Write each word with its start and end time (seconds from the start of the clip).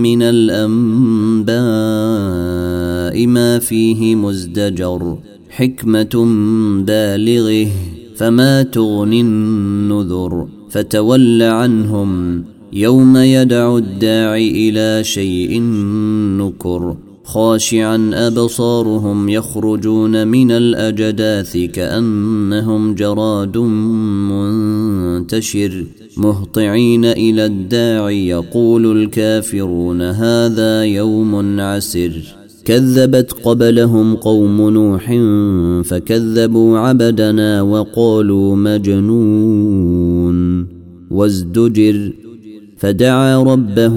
من 0.00 0.22
الأنباء 0.22 1.56
ما 3.26 3.58
فيه 3.58 4.14
مزدجر 4.14 5.18
حكمة 5.50 6.26
بالغه 6.86 7.68
فما 8.16 8.62
تغني 8.62 9.20
النذر 9.20 10.48
فتول 10.70 11.42
عنهم 11.42 12.44
يوم 12.72 13.16
يدعو 13.16 13.78
الداعي 13.78 14.50
إلى 14.50 15.04
شيء 15.04 15.62
نكر 16.40 16.96
خاشعا 17.24 18.10
أبصارهم 18.14 19.28
يخرجون 19.28 20.28
من 20.28 20.50
الأجداث 20.50 21.56
كأنهم 21.56 22.94
جراد 22.94 23.58
منتشر. 24.30 25.84
مهطعين 26.16 27.04
إلى 27.04 27.46
الداعي 27.46 28.28
يقول 28.28 29.02
الكافرون 29.02 30.02
هذا 30.02 30.84
يوم 30.84 31.60
عسر. 31.60 32.36
كذبت 32.64 33.32
قبلهم 33.44 34.16
قوم 34.16 34.70
نوح 34.70 35.06
فكذبوا 35.88 36.78
عبدنا 36.78 37.62
وقالوا 37.62 38.56
مجنون. 38.56 40.36
وازدجر 41.10 42.12
فدعا 42.78 43.42
ربه 43.42 43.96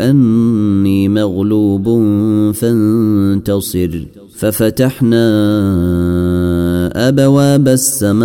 أني 0.00 1.08
مغلوب 1.08 1.84
فانتصر. 2.52 4.06
ففتحنا 4.36 5.24
أبواب 7.08 7.68
السماء 7.68 8.24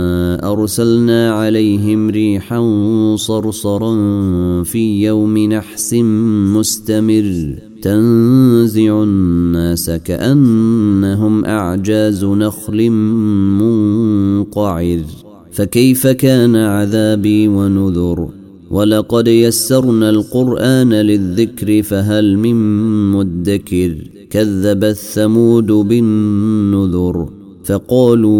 أرسلنا 0.43 1.31
عليهم 1.31 2.09
ريحا 2.09 2.61
صرصرا 3.15 3.93
في 4.63 5.03
يوم 5.03 5.37
نحس 5.37 5.93
مستمر. 6.55 7.55
تنزع 7.81 9.03
الناس 9.03 9.89
كأنهم 9.89 11.45
أعجاز 11.45 12.25
نخل 12.25 12.89
منقعر. 13.59 14.99
فكيف 15.51 16.07
كان 16.07 16.55
عذابي 16.55 17.47
ونذر؟ 17.47 18.29
ولقد 18.71 19.27
يسرنا 19.27 20.09
القرآن 20.09 20.93
للذكر 20.93 21.83
فهل 21.83 22.37
من 22.37 22.55
مدكر؟ 23.11 23.95
كذب 24.29 24.83
الثمود 24.83 25.71
بالنذر 25.71 27.29
فقالوا 27.63 28.39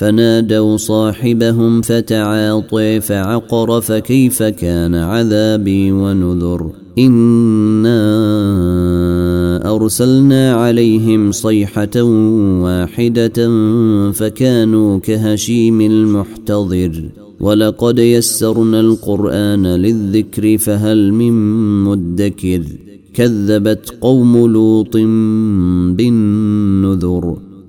فنادوا 0.00 0.76
صاحبهم 0.76 1.82
فتعاطي 1.82 3.00
فعقر 3.00 3.80
فكيف 3.80 4.42
كان 4.42 4.94
عذابي 4.94 5.92
ونذر 5.92 6.70
إنا 6.98 8.00
أرسلنا 9.74 10.52
عليهم 10.52 11.32
صيحة 11.32 12.02
واحدة 12.62 13.48
فكانوا 14.12 14.98
كهشيم 14.98 15.80
المحتضر 15.80 17.10
ولقد 17.40 17.98
يسرنا 17.98 18.80
القرآن 18.80 19.66
للذكر 19.66 20.58
فهل 20.58 21.12
من 21.12 21.32
مدكر 21.84 22.62
كذبت 23.14 23.94
قوم 24.00 24.46
لوط 24.46 24.96
بالنذر 25.96 27.49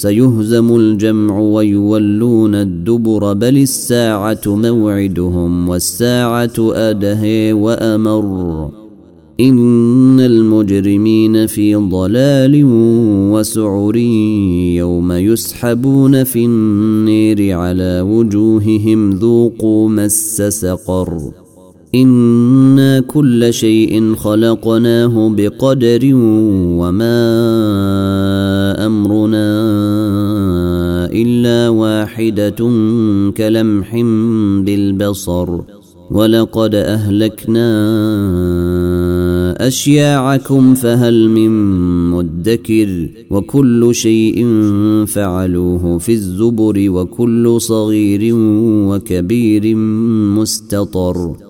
سيهزم 0.00 0.76
الجمع 0.76 1.38
ويولون 1.38 2.54
الدبر 2.54 3.32
بل 3.32 3.56
الساعة 3.56 4.40
موعدهم 4.46 5.68
والساعة 5.68 6.52
أدهي 6.58 7.52
وأمر. 7.52 8.70
إن 9.40 10.20
المجرمين 10.20 11.46
في 11.46 11.74
ضلال 11.74 12.62
وسعر 13.32 13.96
يوم 14.76 15.12
يسحبون 15.12 16.24
في 16.24 16.44
النير 16.44 17.58
على 17.58 18.00
وجوههم 18.00 19.10
ذوقوا 19.10 19.88
مس 19.88 20.42
سقر. 20.42 21.32
إنا 21.94 23.00
كل 23.00 23.54
شيء 23.54 24.14
خلقناه 24.14 25.28
بقدر 25.36 26.00
وما 26.80 27.16
أمرنا 28.86 29.50
إلا 31.12 31.68
واحدة 31.68 32.70
كلمح 33.36 33.96
بالبصر 34.64 35.60
ولقد 36.10 36.74
أهلكنا 36.74 37.70
أشياعكم 39.66 40.74
فهل 40.74 41.28
من 41.28 41.50
مدكر 42.10 43.08
وكل 43.30 43.94
شيء 43.94 44.46
فعلوه 45.06 45.98
في 45.98 46.12
الزبر 46.12 46.90
وكل 46.90 47.60
صغير 47.60 48.34
وكبير 48.88 49.74
مستطر 50.36 51.49